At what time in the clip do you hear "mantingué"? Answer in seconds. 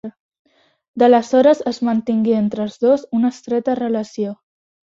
1.89-2.35